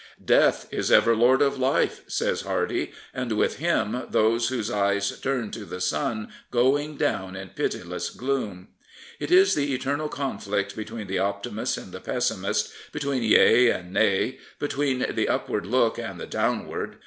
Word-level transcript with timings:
"Death 0.41 0.67
is 0.71 0.91
ever 0.91 1.15
Lord 1.15 1.43
of 1.43 1.59
life," 1.59 2.01
says 2.07 2.41
Hardy, 2.41 2.91
and 3.13 3.33
with 3.33 3.57
him 3.57 4.01
those 4.09 4.47
whose 4.47 4.71
eyes 4.71 5.11
turn 5.19 5.51
to 5.51 5.63
the 5.63 5.79
sun 5.79 6.29
going 6.49 6.97
down 6.97 7.35
in 7.35 7.49
pitiless 7.49 8.09
gloom. 8.09 8.69
It 9.19 9.29
is 9.29 9.53
the 9.53 9.75
eternal 9.75 10.09
conflict 10.09 10.75
between 10.75 11.05
the 11.05 11.19
optimist 11.19 11.77
and 11.77 11.91
the 11.91 12.01
pessimist, 12.01 12.73
between" 12.91 13.21
Yea" 13.21 13.69
and" 13.69 13.93
Nay," 13.93 14.39
between 14.57 15.05
the 15.13 15.29
upward 15.29 15.67
look 15.67 15.99
and 15.99 16.19
the 16.19 16.25
downward. 16.25 16.97